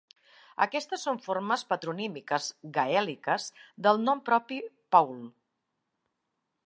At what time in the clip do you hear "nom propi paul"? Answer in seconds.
4.09-5.25